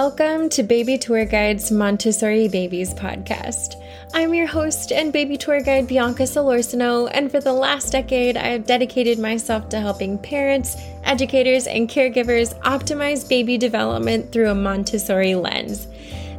[0.00, 3.82] Welcome to Baby Tour Guide's Montessori Babies podcast.
[4.14, 8.46] I'm your host and baby tour guide, Bianca Solorzano, and for the last decade, I
[8.46, 15.34] have dedicated myself to helping parents, educators, and caregivers optimize baby development through a Montessori
[15.34, 15.88] lens.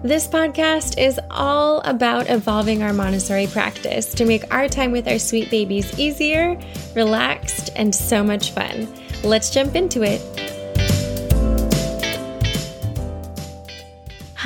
[0.04, 5.20] This podcast is all about evolving our Montessori practice to make our time with our
[5.20, 6.58] sweet babies easier,
[6.96, 8.88] relaxed, and so much fun.
[9.22, 10.49] Let's jump into it.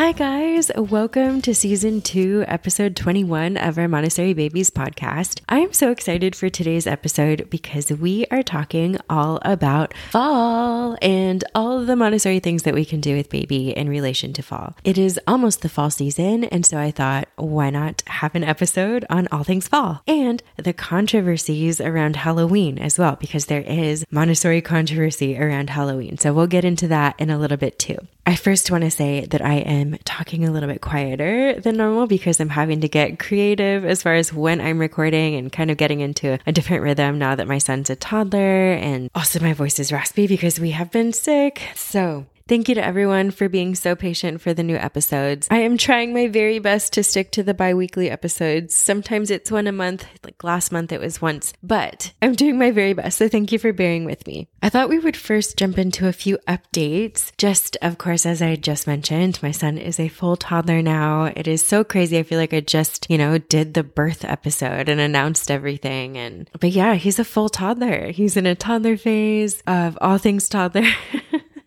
[0.03, 0.70] Hi, guys.
[0.75, 5.39] Welcome to season two, episode 21 of our Montessori Babies podcast.
[5.48, 11.85] I'm so excited for today's episode because we are talking all about fall and all
[11.85, 14.76] the Montessori things that we can do with baby in relation to fall.
[14.84, 19.05] It is almost the fall season, and so I thought, why not have an episode
[19.09, 24.62] on all things fall and the controversies around Halloween as well, because there is Montessori
[24.62, 26.17] controversy around Halloween.
[26.17, 27.99] So we'll get into that in a little bit too.
[28.26, 32.08] I first want to say that I am talking a little bit quieter than normal
[32.08, 35.77] because I'm having to get creative as far as when I'm recording and kind of
[35.77, 38.74] getting into a different rhythm now that my son's a toddler.
[38.74, 41.62] And also, my voice is raspy because we have been sick.
[41.76, 45.48] So, Thank you to everyone for being so patient for the new episodes.
[45.49, 48.76] I am trying my very best to stick to the bi weekly episodes.
[48.76, 52.72] Sometimes it's one a month, like last month it was once, but I'm doing my
[52.72, 53.18] very best.
[53.18, 54.50] So thank you for bearing with me.
[54.62, 57.32] I thought we would first jump into a few updates.
[57.38, 61.32] Just, of course, as I just mentioned, my son is a full toddler now.
[61.34, 62.18] It is so crazy.
[62.18, 66.18] I feel like I just, you know, did the birth episode and announced everything.
[66.18, 68.12] And, but yeah, he's a full toddler.
[68.12, 70.88] He's in a toddler phase of all things toddler.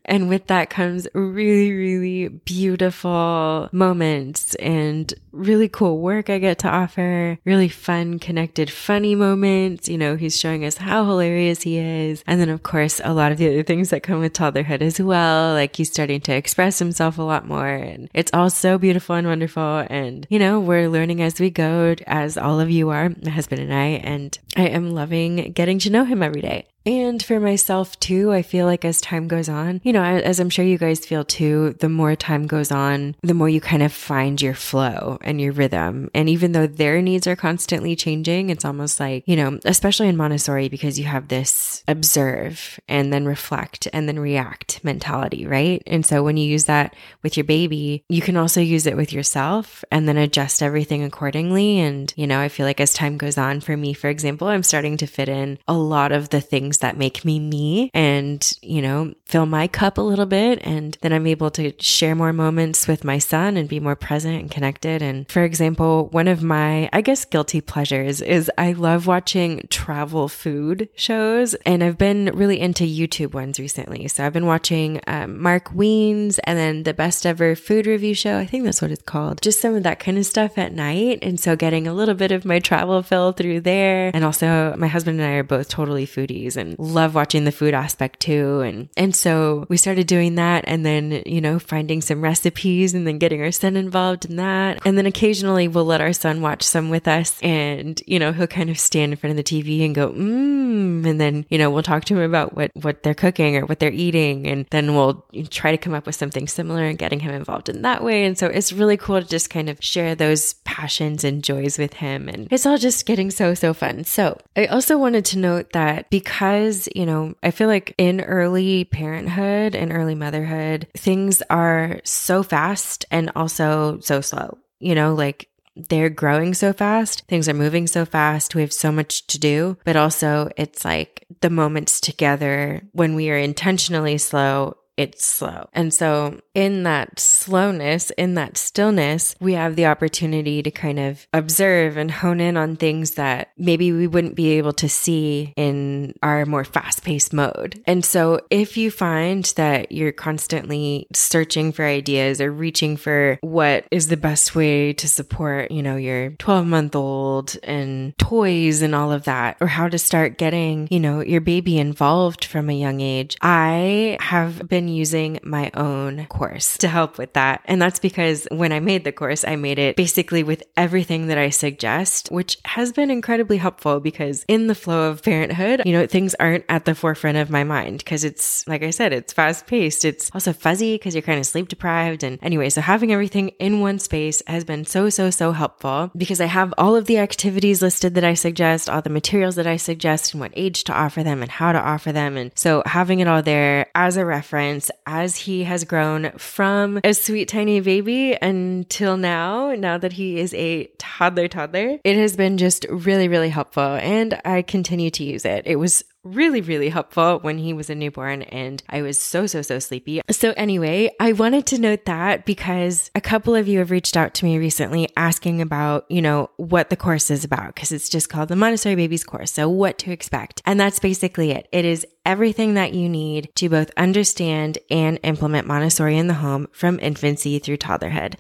[0.07, 6.69] And with that comes really, really beautiful moments and really cool work I get to
[6.69, 9.89] offer, really fun, connected, funny moments.
[9.89, 12.23] You know, he's showing us how hilarious he is.
[12.27, 15.01] And then, of course, a lot of the other things that come with toddlerhood as
[15.01, 15.53] well.
[15.53, 17.67] Like he's starting to express himself a lot more.
[17.67, 19.85] And it's all so beautiful and wonderful.
[19.91, 23.61] And, you know, we're learning as we go, as all of you are, my husband
[23.61, 23.87] and I.
[24.07, 26.69] And I am loving getting to know him every day.
[26.87, 30.51] And for myself too, I feel like as time goes on, you know, as I'm
[30.51, 33.93] sure you guys feel too, the more time goes on, the more you kind of
[33.93, 36.09] find your flow and your rhythm.
[36.15, 40.17] And even though their needs are constantly changing, it's almost like, you know, especially in
[40.17, 45.83] Montessori, because you have this observe and then reflect and then react mentality, right?
[45.89, 49.13] And so when you use that with your baby, you can also use it with
[49.13, 51.81] yourself and then adjust everything accordingly.
[51.81, 54.63] And, you know, I feel like as time goes on, for me, for example, I'm
[54.63, 58.59] starting to fit in a lot of the things things that make me me and,
[58.63, 60.61] you know, fill my cup a little bit.
[60.63, 64.41] And then I'm able to share more moments with my son and be more present
[64.41, 65.03] and connected.
[65.03, 70.29] And for example, one of my, I guess, guilty pleasures is I love watching travel
[70.29, 71.55] food shows.
[71.67, 74.09] And I've been really into YouTube ones recently.
[74.09, 78.39] So I've been watching um, Mark Wiens and then the best ever food review show.
[78.39, 79.43] I think that's what it's called.
[79.43, 81.19] Just some of that kind of stuff at night.
[81.23, 84.11] And so getting a little bit of my travel fill through there.
[84.15, 87.53] And also, my husband and I are both totally foodies and and love watching the
[87.53, 88.61] food aspect too.
[88.61, 93.07] And, and so we started doing that and then, you know, finding some recipes and
[93.07, 94.81] then getting our son involved in that.
[94.85, 98.47] And then occasionally we'll let our son watch some with us and, you know, he'll
[98.47, 101.07] kind of stand in front of the TV and go, mmm.
[101.07, 103.79] And then, you know, we'll talk to him about what, what they're cooking or what
[103.79, 104.47] they're eating.
[104.47, 107.83] And then we'll try to come up with something similar and getting him involved in
[107.83, 108.25] that way.
[108.25, 111.95] And so it's really cool to just kind of share those passions and joys with
[111.95, 112.29] him.
[112.29, 114.05] And it's all just getting so, so fun.
[114.05, 118.21] So I also wanted to note that because because, you know, I feel like in
[118.21, 124.59] early parenthood and early motherhood, things are so fast and also so slow.
[124.79, 128.91] You know, like they're growing so fast, things are moving so fast, we have so
[128.91, 134.77] much to do, but also it's like the moments together when we are intentionally slow
[134.97, 135.69] it's slow.
[135.73, 141.27] And so, in that slowness, in that stillness, we have the opportunity to kind of
[141.35, 146.15] observe and hone in on things that maybe we wouldn't be able to see in
[146.23, 147.83] our more fast paced mode.
[147.87, 153.87] And so, if you find that you're constantly searching for ideas or reaching for what
[153.91, 158.95] is the best way to support, you know, your 12 month old and toys and
[158.95, 162.73] all of that, or how to start getting, you know, your baby involved from a
[162.73, 167.61] young age, I have been been using my own course to help with that.
[167.65, 171.39] And that's because when I made the course, I made it basically with everything that
[171.39, 176.07] I suggest, which has been incredibly helpful because in the flow of parenthood, you know,
[176.07, 179.67] things aren't at the forefront of my mind because it's, like I said, it's fast
[179.67, 180.05] paced.
[180.05, 182.23] It's also fuzzy because you're kind of sleep deprived.
[182.23, 186.41] And anyway, so having everything in one space has been so, so, so helpful because
[186.41, 189.77] I have all of the activities listed that I suggest, all the materials that I
[189.77, 192.37] suggest and what age to offer them and how to offer them.
[192.37, 194.76] And so having it all there as a reference
[195.07, 200.55] as he has grown from a sweet tiny baby until now, now that he is
[200.55, 201.99] a toddler toddler.
[202.05, 205.67] It has been just really, really helpful and I continue to use it.
[205.67, 209.63] It was really, really helpful when he was a newborn and I was so, so,
[209.63, 210.21] so sleepy.
[210.31, 214.35] So, anyway, I wanted to note that because a couple of you have reached out
[214.35, 218.29] to me recently asking about, you know, what the course is about because it's just
[218.29, 219.53] called the Montessori Babies course.
[219.53, 220.63] So, what to expect.
[220.67, 221.69] And that's basically it.
[221.73, 226.67] It is everything that you need to both understand and implement Montessori in the home
[226.73, 228.35] from infancy through toddlerhood.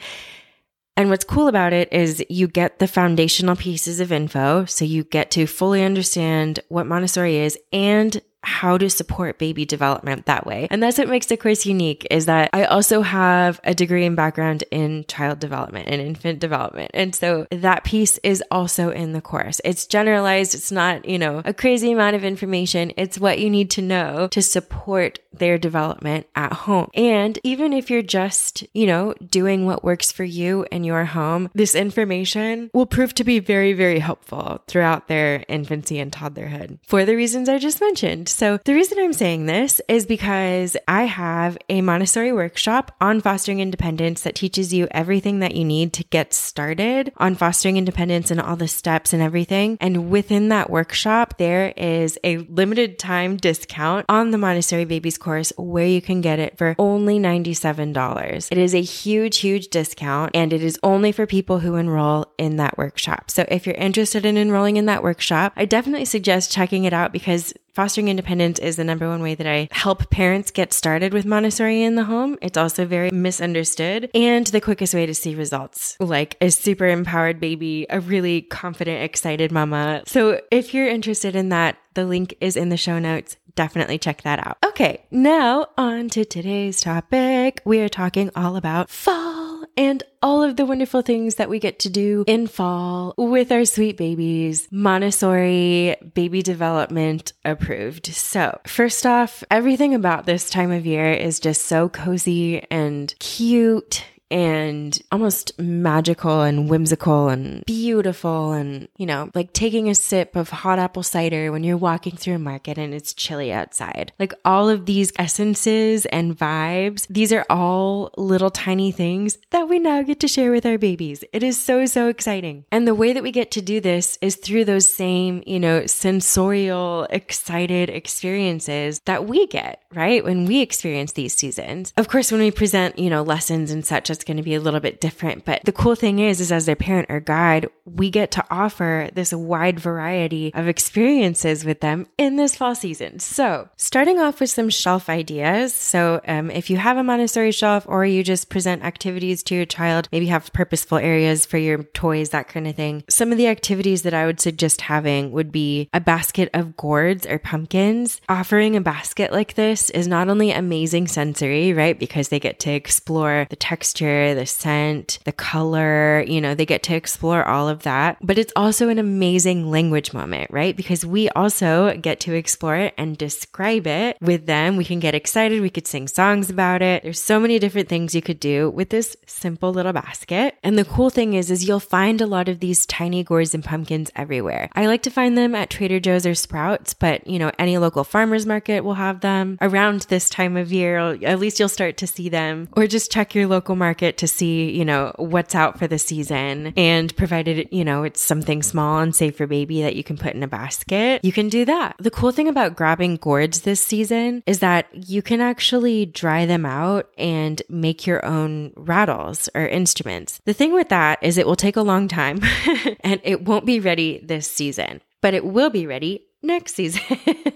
[0.96, 4.64] And what's cool about it is you get the foundational pieces of info.
[4.64, 10.26] So you get to fully understand what Montessori is and how to support baby development
[10.26, 10.68] that way.
[10.70, 14.14] And that's what makes the course unique is that I also have a degree and
[14.14, 16.92] background in child development and infant development.
[16.94, 19.60] And so that piece is also in the course.
[19.64, 20.54] It's generalized.
[20.54, 22.92] It's not, you know, a crazy amount of information.
[22.96, 26.88] It's what you need to know to support their development at home.
[26.94, 31.50] And even if you're just, you know, doing what works for you in your home,
[31.54, 37.04] this information will prove to be very, very helpful throughout their infancy and toddlerhood for
[37.04, 38.28] the reasons I just mentioned.
[38.36, 43.60] So the reason I'm saying this is because I have a Montessori workshop on fostering
[43.60, 48.38] independence that teaches you everything that you need to get started on fostering independence and
[48.38, 49.78] all the steps and everything.
[49.80, 55.50] And within that workshop, there is a limited time discount on the Montessori Babies course
[55.56, 58.48] where you can get it for only $97.
[58.52, 62.56] It is a huge, huge discount and it is only for people who enroll in
[62.56, 63.30] that workshop.
[63.30, 67.14] So if you're interested in enrolling in that workshop, I definitely suggest checking it out
[67.14, 71.26] because Fostering independence is the number one way that I help parents get started with
[71.26, 72.38] Montessori in the home.
[72.40, 77.38] It's also very misunderstood and the quickest way to see results, like a super empowered
[77.38, 80.04] baby, a really confident, excited mama.
[80.06, 84.22] So if you're interested in that, the link is in the show notes definitely check
[84.22, 84.56] that out.
[84.64, 87.60] Okay, now on to today's topic.
[87.66, 89.45] We are talking all about fall
[89.76, 93.64] and all of the wonderful things that we get to do in fall with our
[93.64, 94.68] sweet babies.
[94.70, 98.06] Montessori baby development approved.
[98.06, 104.04] So, first off, everything about this time of year is just so cozy and cute
[104.30, 110.50] and almost magical and whimsical and beautiful and, you know, like taking a sip of
[110.50, 114.12] hot apple cider when you're walking through a market and it's chilly outside.
[114.18, 119.78] Like all of these essences and vibes, these are all little tiny things that we
[119.78, 121.22] now get to share with our babies.
[121.32, 122.64] It is so, so exciting.
[122.72, 125.86] And the way that we get to do this is through those same, you know,
[125.86, 130.24] sensorial, excited experiences that we get, right?
[130.24, 131.92] When we experience these seasons.
[131.96, 134.60] Of course, when we present, you know, lessons and such it's going to be a
[134.60, 135.44] little bit different.
[135.44, 139.08] But the cool thing is, is as their parent or guide, we get to offer
[139.14, 143.18] this wide variety of experiences with them in this fall season.
[143.20, 145.74] So starting off with some shelf ideas.
[145.74, 149.66] So um, if you have a Montessori shelf or you just present activities to your
[149.66, 153.04] child, maybe have purposeful areas for your toys, that kind of thing.
[153.08, 157.26] Some of the activities that I would suggest having would be a basket of gourds
[157.26, 158.20] or pumpkins.
[158.28, 161.98] Offering a basket like this is not only amazing sensory, right?
[161.98, 166.82] Because they get to explore the texture the scent, the color, you know, they get
[166.84, 168.18] to explore all of that.
[168.20, 170.76] But it's also an amazing language moment, right?
[170.76, 174.76] Because we also get to explore it and describe it with them.
[174.76, 175.60] We can get excited.
[175.60, 177.02] We could sing songs about it.
[177.02, 180.56] There's so many different things you could do with this simple little basket.
[180.62, 183.64] And the cool thing is, is you'll find a lot of these tiny gourds and
[183.64, 184.68] pumpkins everywhere.
[184.74, 188.04] I like to find them at Trader Joe's or Sprouts, but you know, any local
[188.04, 190.98] farmer's market will have them around this time of year.
[190.98, 194.28] At least you'll start to see them or just check your local market market to
[194.28, 196.74] see, you know, what's out for the season.
[196.76, 200.34] And provided, you know, it's something small and safe for baby that you can put
[200.34, 201.96] in a basket, you can do that.
[201.98, 206.66] The cool thing about grabbing gourds this season is that you can actually dry them
[206.66, 210.42] out and make your own rattles or instruments.
[210.44, 212.40] The thing with that is it will take a long time
[213.00, 217.02] and it won't be ready this season but it will be ready next season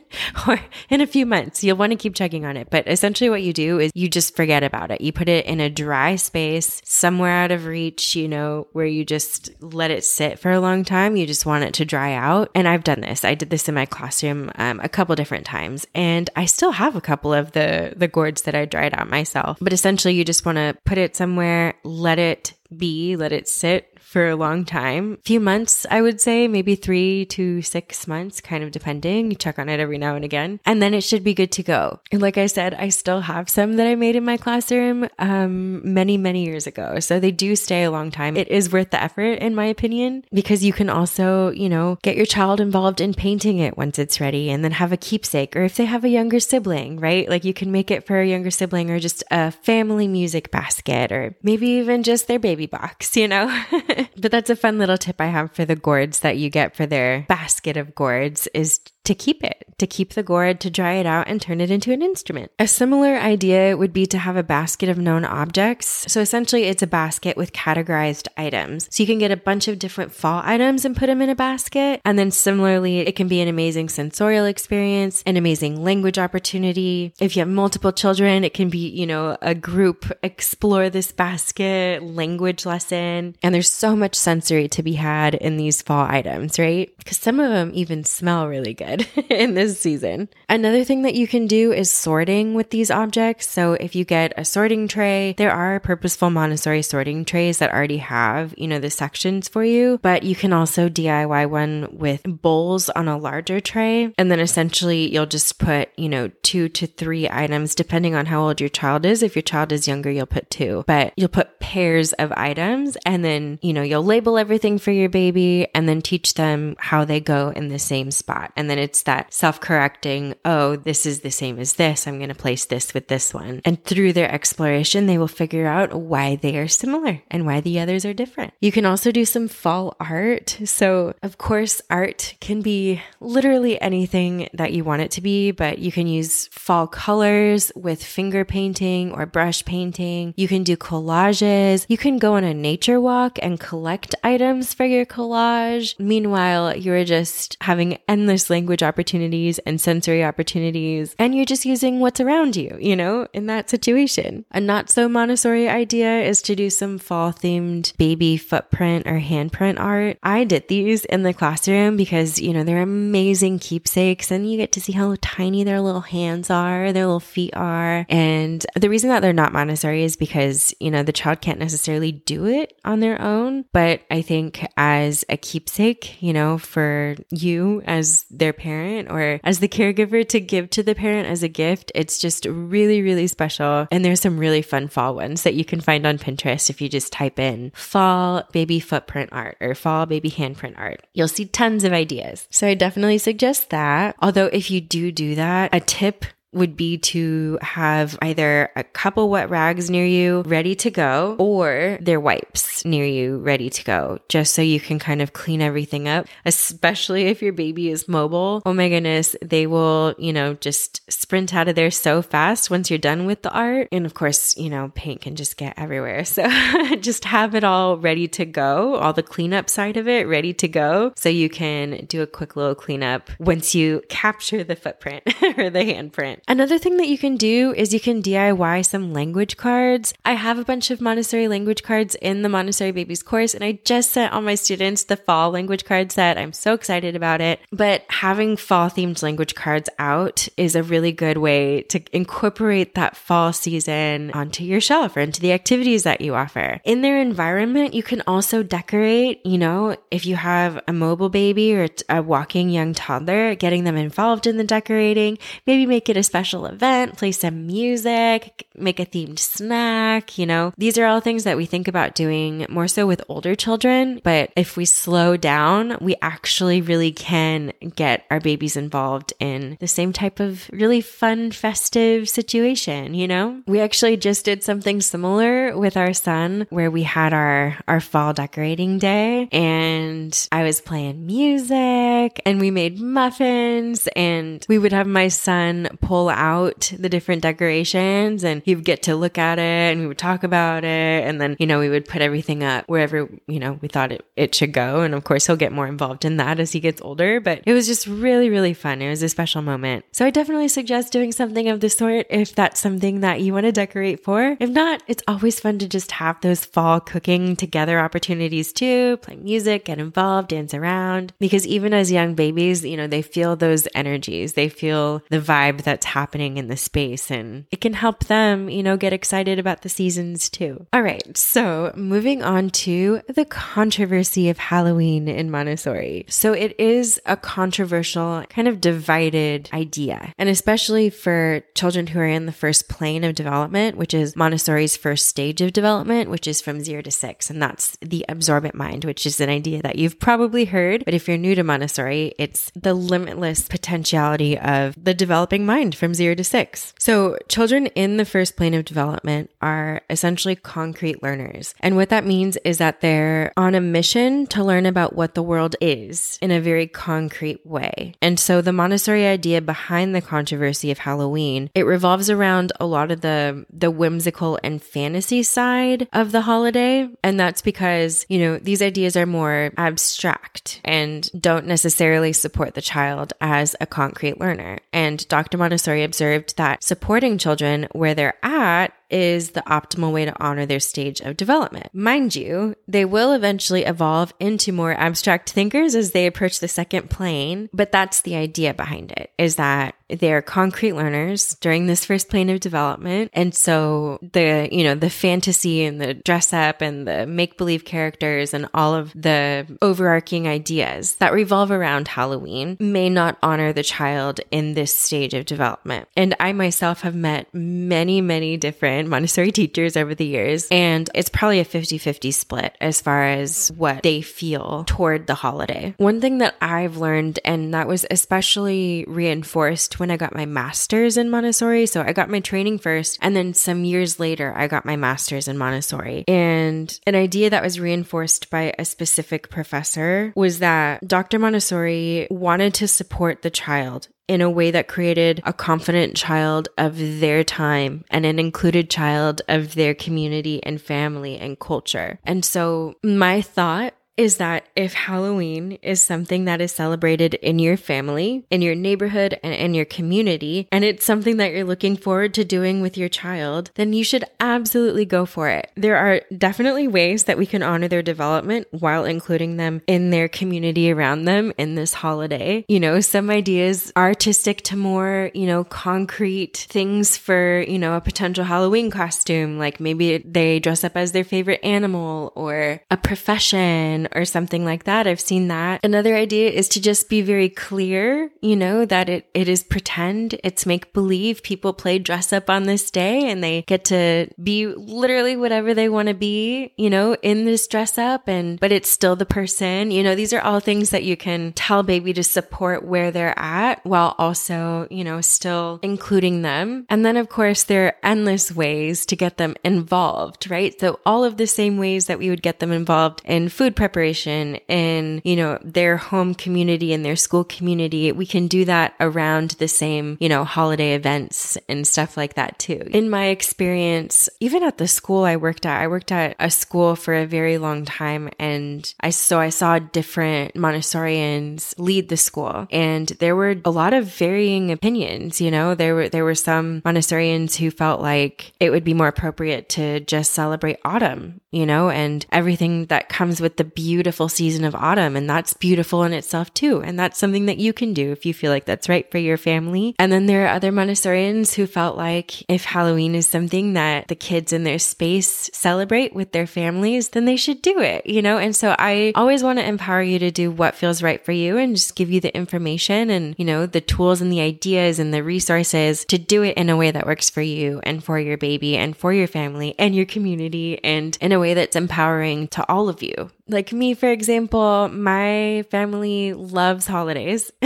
[0.49, 1.62] or in a few months.
[1.62, 2.68] You'll want to keep checking on it.
[2.70, 5.00] But essentially, what you do is you just forget about it.
[5.00, 9.04] You put it in a dry space somewhere out of reach, you know, where you
[9.04, 11.16] just let it sit for a long time.
[11.16, 12.50] You just want it to dry out.
[12.54, 13.25] And I've done this.
[13.25, 16.97] I did this in my classroom um, a couple different times, and I still have
[16.97, 19.59] a couple of the the gourds that I dried out myself.
[19.61, 24.00] But essentially, you just want to put it somewhere, let it be, let it sit
[24.11, 25.19] for a long time.
[25.21, 29.31] A few months, I would say, maybe three to six months, kind of depending.
[29.31, 30.59] You check on it every now and again.
[30.67, 32.00] And then it should be good to go.
[32.11, 35.95] And like I said, I still have some that I made in my classroom um,
[35.95, 36.99] many, many years ago.
[36.99, 38.37] So they do stay a long time.
[38.37, 42.17] It is worth the effort, in my opinion, because you can also, you know, get
[42.17, 45.55] your child involved in painting it once it's ready and then have a keepsake.
[45.55, 47.29] Or if they have a younger sibling, right?
[47.29, 51.12] Like you can make it for a younger sibling or just a family music basket
[51.12, 53.47] or maybe even just their baby box, you know?
[54.16, 56.87] but that's a fun little tip I have for the gourds that you get for
[56.87, 61.07] their basket of gourds is to keep it, to keep the gourd, to dry it
[61.07, 62.53] out and turn it into an instrument.
[62.59, 66.05] A similar idea would be to have a basket of known objects.
[66.07, 68.89] So essentially, it's a basket with categorized items.
[68.91, 71.35] So you can get a bunch of different fall items and put them in a
[71.35, 72.01] basket.
[72.05, 77.15] And then similarly, it can be an amazing sensorial experience, an amazing language opportunity.
[77.19, 82.03] If you have multiple children, it can be, you know, a group explore this basket,
[82.03, 83.35] language lesson.
[83.43, 86.95] And there's so much sensory to be had in these fall items, right?
[86.99, 90.29] Because some of them even smell really good in this season.
[90.49, 93.49] Another thing that you can do is sorting with these objects.
[93.49, 97.99] So if you get a sorting tray, there are purposeful Montessori sorting trays that already
[97.99, 102.89] have, you know, the sections for you, but you can also DIY one with bowls
[102.91, 104.12] on a larger tray.
[104.19, 108.43] And then essentially you'll just put, you know, two to three items depending on how
[108.43, 109.23] old your child is.
[109.23, 113.25] If your child is younger, you'll put two, but you'll put pairs of items and
[113.25, 117.21] then, you know, you'll label everything for your baby and then teach them how they
[117.21, 118.53] go in the same spot.
[118.57, 122.07] And then it's that self correcting, oh, this is the same as this.
[122.07, 123.61] I'm going to place this with this one.
[123.64, 127.79] And through their exploration, they will figure out why they are similar and why the
[127.81, 128.55] others are different.
[128.61, 130.59] You can also do some fall art.
[130.64, 135.79] So, of course, art can be literally anything that you want it to be, but
[135.79, 140.35] you can use fall colors with finger painting or brush painting.
[140.37, 141.87] You can do collages.
[141.88, 145.99] You can go on a nature walk and collect items for your collage.
[145.99, 152.20] Meanwhile, you're just having endless language opportunities and sensory opportunities, and you're just using what's
[152.20, 154.44] around you, you know, in that situation.
[154.50, 159.78] A not so Montessori idea is to do some fall themed baby footprint or handprint
[159.78, 160.18] art.
[160.23, 164.73] I did these in the classroom because, you know, they're amazing keepsakes and you get
[164.73, 168.06] to see how tiny their little hands are, their little feet are.
[168.09, 172.12] And the reason that they're not Montessori is because, you know, the child can't necessarily
[172.12, 173.64] do it on their own.
[173.73, 179.61] But I think as a keepsake, you know, for you as their parent or as
[179.61, 181.93] the caregiver to give to the parent as a gift.
[181.95, 183.87] It's just really, really special.
[183.93, 186.89] And there's some really fun fall ones that you can find on Pinterest if you
[186.89, 191.07] just type in fall baby footprint art or fall baby handprint art.
[191.15, 192.49] You'll see tons of ideas.
[192.51, 194.17] So I definitely suggest that.
[194.21, 199.28] Although if you do do that, a tip would be to have either a couple
[199.28, 204.19] wet rags near you ready to go or their wipes near you ready to go,
[204.28, 208.62] just so you can kind of clean everything up, especially if your baby is mobile.
[208.66, 212.90] Oh my goodness, they will, you know, just sprint out of there so fast once
[212.90, 213.88] you're done with the art.
[213.92, 216.25] And of course, you know, paint can just get everywhere.
[216.30, 220.54] So just have it all ready to go, all the cleanup side of it ready
[220.54, 225.25] to go, so you can do a quick little cleanup once you capture the footprint
[225.59, 226.39] or the handprint.
[226.49, 230.12] Another thing that you can do is you can DIY some language cards.
[230.25, 233.78] I have a bunch of Montessori language cards in the Montessori Babies course, and I
[233.85, 236.38] just sent all my students the fall language card set.
[236.38, 237.61] I'm so excited about it.
[237.70, 243.16] But having fall themed language cards out is a really good way to incorporate that
[243.16, 246.80] fall season onto your shelf or into the activities that you offer.
[246.85, 251.75] In their environment, you can also decorate, you know, if you have a mobile baby
[251.75, 256.23] or a walking young toddler, getting them involved in the decorating, maybe make it a
[256.31, 260.73] special event, play some music, make a themed snack, you know.
[260.79, 264.53] These are all things that we think about doing more so with older children, but
[264.55, 270.13] if we slow down, we actually really can get our babies involved in the same
[270.13, 273.61] type of really fun, festive situation, you know?
[273.67, 278.33] We actually just did something similar with our son where we had our our fall
[278.33, 285.07] decorating day and I was playing music and we made muffins and we would have
[285.07, 289.62] my son pull out the different decorations and he would get to look at it
[289.62, 291.25] and we would talk about it.
[291.25, 294.25] And then, you know, we would put everything up wherever, you know, we thought it,
[294.37, 295.00] it should go.
[295.00, 297.41] And of course, he'll get more involved in that as he gets older.
[297.41, 299.00] But it was just really, really fun.
[299.00, 300.05] It was a special moment.
[300.12, 303.67] So I definitely suggest doing something of the sort if that's something that you want
[303.67, 304.57] to decorate for.
[304.61, 309.37] If not, it's always fun to just have those fall cooking together opportunities too, play
[309.37, 311.33] music, get involved, dance around.
[311.39, 315.83] Because even as young babies, you know, they feel those energies, they feel the vibe
[315.83, 319.83] that's happening in the space and it can help them, you know, get excited about
[319.83, 320.87] the seasons too.
[320.93, 321.37] All right.
[321.37, 326.26] So moving on to the controversy of Halloween in Montessori.
[326.29, 330.35] So it is a controversial kind of divided idea.
[330.38, 334.97] And especially for children who are in the first plane of development, which is Montessori's
[334.97, 337.50] first stage of development, which is from zero to six.
[337.50, 341.05] And that's the absorbent mind, which is an idea that you've probably heard.
[341.05, 346.14] But if you're new to Montessori, it's the limitless potentiality of the developing mind from
[346.14, 346.95] zero to six.
[346.99, 351.75] So children in the first plane of development are essentially concrete learners.
[351.80, 355.42] And what that means is that they're on a mission to learn about what the
[355.42, 358.14] world is in a very concrete way.
[358.23, 363.11] And so the Montessori idea behind the controversy of Halloween, it revolves around a lot
[363.11, 368.59] of the the whimsical and fantasy side of the holiday, and that's because, you know,
[368.59, 374.78] these ideas are more abstract and don't necessarily support the child as a concrete learner.
[374.92, 375.59] And Dr.
[375.59, 380.81] Montessori observed that supporting children where they're at is the optimal way to honor their
[380.81, 381.88] stage of development.
[381.93, 387.11] Mind you, they will eventually evolve into more abstract thinkers as they approach the second
[387.11, 392.29] plane, but that's the idea behind it is that they're concrete learners during this first
[392.29, 393.31] plane of development.
[393.33, 397.85] And so the, you know, the fantasy and the dress up and the make believe
[397.85, 403.83] characters and all of the overarching ideas that revolve around Halloween may not honor the
[403.83, 406.09] child in this stage of development.
[406.17, 410.69] And I myself have met many, many different Montessori teachers over the years.
[410.71, 415.35] And it's probably a 50 50 split as far as what they feel toward the
[415.35, 415.95] holiday.
[415.97, 421.16] One thing that I've learned, and that was especially reinforced when I got my master's
[421.16, 421.87] in Montessori.
[421.87, 425.49] So I got my training first, and then some years later, I got my master's
[425.49, 426.25] in Montessori.
[426.28, 431.38] And an idea that was reinforced by a specific professor was that Dr.
[431.38, 437.19] Montessori wanted to support the child in a way that created a confident child of
[437.19, 442.21] their time and an included child of their community and family and culture.
[442.23, 447.76] And so my thought is that if Halloween is something that is celebrated in your
[447.76, 452.35] family, in your neighborhood, and in your community, and it's something that you're looking forward
[452.35, 455.71] to doing with your child, then you should absolutely go for it.
[455.75, 460.29] There are definitely ways that we can honor their development while including them in their
[460.29, 462.64] community around them in this holiday.
[462.69, 463.93] You know, some ideas
[464.33, 469.81] stick to more, you know, concrete things for, you know, a potential Halloween costume, like
[469.81, 475.07] maybe they dress up as their favorite animal or a profession or something like that.
[475.07, 475.85] I've seen that.
[475.85, 480.37] Another idea is to just be very clear, you know, that it, it is pretend,
[480.45, 481.43] it's make believe.
[481.43, 485.89] People play dress up on this day and they get to be literally whatever they
[485.89, 489.91] want to be, you know, in this dress up and, but it's still the person.
[489.91, 493.39] You know, these are all things that you can tell baby to support where they're
[493.39, 496.87] at while also, you know, still including them.
[496.89, 500.79] And then of course, there are endless ways to get them involved, right?
[500.79, 503.89] So all of the same ways that we would get them involved in food preparation
[503.90, 508.94] preparation in, you know, their home community and their school community, we can do that
[509.00, 512.83] around the same, you know, holiday events and stuff like that too.
[512.92, 516.94] In my experience, even at the school I worked at, I worked at a school
[516.94, 522.68] for a very long time and I so I saw different Montessorians lead the school
[522.70, 526.81] and there were a lot of varying opinions, you know, there were there were some
[526.83, 531.90] Montessorians who felt like it would be more appropriate to just celebrate autumn, you know,
[531.90, 535.16] and everything that comes with the beautiful season of autumn.
[535.16, 536.83] And that's beautiful in itself too.
[536.83, 539.38] And that's something that you can do if you feel like that's right for your
[539.38, 539.95] family.
[539.99, 544.14] And then there are other Montessorians who felt like if Halloween is something that the
[544.14, 548.37] kids in their space celebrate with their families, then they should do it, you know?
[548.37, 551.57] And so I always want to empower you to do what feels right for you
[551.57, 555.14] and just give you the information and, you know, the tools and the ideas and
[555.14, 558.37] the resources to do it in a way that works for you and for your
[558.37, 562.69] baby and for your family and your community and in a way that's empowering to
[562.69, 563.31] all of you.
[563.51, 567.51] Like me, for example, my family loves holidays.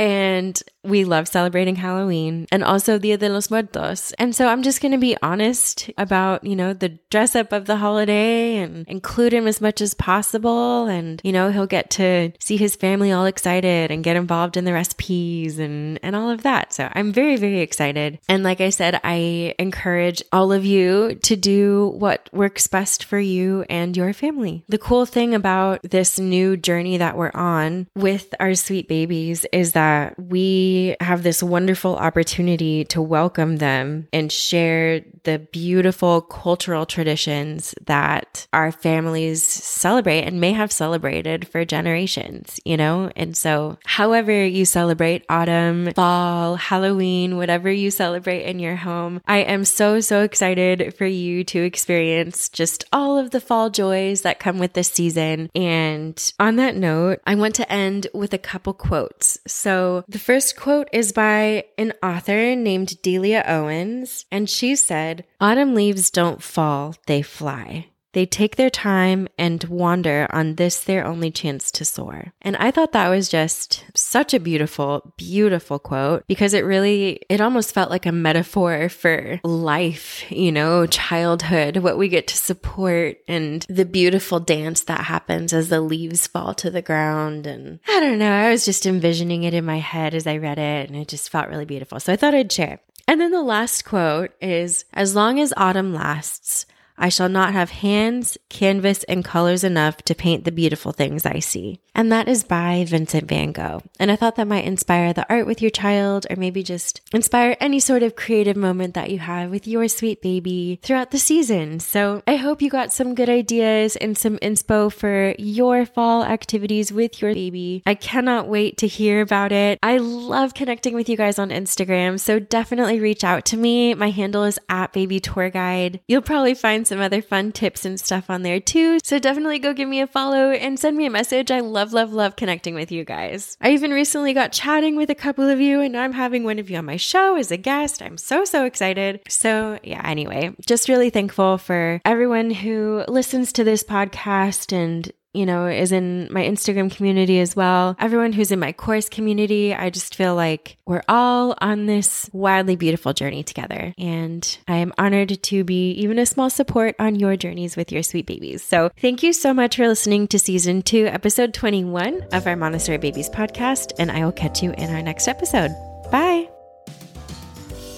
[0.00, 4.12] And we love celebrating Halloween and also Dia de los Muertos.
[4.18, 7.66] And so I'm just going to be honest about, you know, the dress up of
[7.66, 10.86] the holiday and include him as much as possible.
[10.86, 14.64] And, you know, he'll get to see his family all excited and get involved in
[14.64, 16.72] the recipes and, and all of that.
[16.72, 18.18] So I'm very, very excited.
[18.28, 23.18] And like I said, I encourage all of you to do what works best for
[23.18, 24.64] you and your family.
[24.68, 29.72] The cool thing about this new journey that we're on with our sweet babies is
[29.72, 30.69] that we
[31.00, 38.72] have this wonderful opportunity to welcome them and share the beautiful cultural traditions that our
[38.72, 43.10] families celebrate and may have celebrated for generations, you know?
[43.16, 49.38] And so, however you celebrate autumn, fall, Halloween, whatever you celebrate in your home, I
[49.38, 54.40] am so, so excited for you to experience just all of the fall joys that
[54.40, 55.50] come with this season.
[55.54, 59.38] And on that note, I want to end with a couple quotes.
[59.46, 65.74] So, the first quote is by an author named Delia Owens, and she said, Autumn
[65.74, 67.89] leaves don't fall, they fly.
[68.12, 72.32] They take their time and wander on this their only chance to soar.
[72.42, 77.40] And I thought that was just such a beautiful, beautiful quote because it really, it
[77.40, 83.18] almost felt like a metaphor for life, you know, childhood, what we get to support
[83.28, 87.46] and the beautiful dance that happens as the leaves fall to the ground.
[87.46, 90.58] And I don't know, I was just envisioning it in my head as I read
[90.58, 92.00] it and it just felt really beautiful.
[92.00, 92.80] So I thought I'd share.
[93.06, 96.66] And then the last quote is As long as autumn lasts,
[97.00, 101.38] I shall not have hands, canvas, and colors enough to paint the beautiful things I
[101.38, 101.80] see.
[101.94, 103.82] And that is by Vincent van Gogh.
[103.98, 107.56] And I thought that might inspire the art with your child, or maybe just inspire
[107.58, 111.80] any sort of creative moment that you have with your sweet baby throughout the season.
[111.80, 116.92] So I hope you got some good ideas and some inspo for your fall activities
[116.92, 117.82] with your baby.
[117.86, 119.78] I cannot wait to hear about it.
[119.82, 123.94] I love connecting with you guys on Instagram, so definitely reach out to me.
[123.94, 126.00] My handle is at baby tour guide.
[126.06, 128.98] You'll probably find some other fun tips and stuff on there too.
[129.04, 131.50] So definitely go give me a follow and send me a message.
[131.52, 133.56] I love, love, love connecting with you guys.
[133.60, 136.68] I even recently got chatting with a couple of you, and I'm having one of
[136.68, 138.02] you on my show as a guest.
[138.02, 139.20] I'm so, so excited.
[139.28, 145.46] So, yeah, anyway, just really thankful for everyone who listens to this podcast and you
[145.46, 147.96] know, is in my Instagram community as well.
[147.98, 152.76] Everyone who's in my course community, I just feel like we're all on this wildly
[152.76, 153.94] beautiful journey together.
[153.98, 158.02] And I am honored to be even a small support on your journeys with your
[158.02, 158.62] sweet babies.
[158.62, 162.98] So thank you so much for listening to season two, episode 21 of our Montessori
[162.98, 163.92] Babies podcast.
[163.98, 165.70] And I will catch you in our next episode.
[166.10, 166.59] Bye.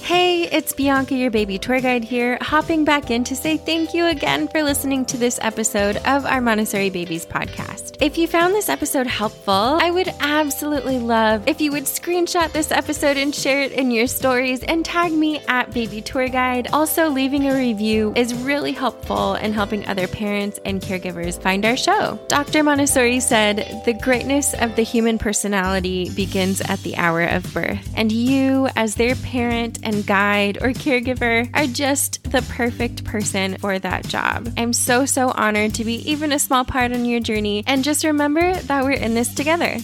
[0.03, 4.07] Hey, it's Bianca, your baby tour guide here, hopping back in to say thank you
[4.07, 7.82] again for listening to this episode of our Montessori Babies podcast.
[8.01, 12.73] If you found this episode helpful, I would absolutely love if you would screenshot this
[12.73, 16.69] episode and share it in your stories and tag me at Baby Tour Guide.
[16.73, 21.77] Also, leaving a review is really helpful in helping other parents and caregivers find our
[21.77, 22.19] show.
[22.29, 22.63] Dr.
[22.63, 28.11] Montessori said, The greatness of the human personality begins at the hour of birth, and
[28.11, 34.07] you, as their parent and guide, or caregiver are just the perfect person for that
[34.09, 34.53] job.
[34.57, 37.63] I'm so, so honored to be even a small part on your journey.
[37.83, 39.77] And just remember that we're in this together.